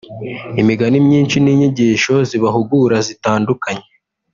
imigani 0.61 0.97
myinshi 1.07 1.37
n’inyigisho 1.39 2.13
zibahugura 2.29 2.97
zitandukanye 3.07 3.85